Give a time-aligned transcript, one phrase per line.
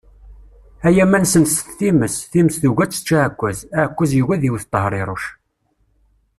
[0.87, 5.23] Ay aman senset times, times tugi ad tečč aɛekkaz, aɛekkaz yugi ad iwwet Tehriruc.